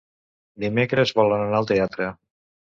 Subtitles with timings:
[0.63, 2.09] Dimecres volen anar al teatre.